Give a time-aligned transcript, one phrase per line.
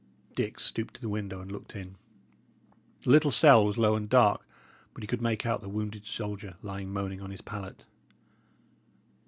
[0.33, 1.95] Dick stooped to the window and looked in.
[3.03, 4.43] The little cell was low and dark,
[4.95, 7.85] but he could make out the wounded soldier lying moaning on his pallet.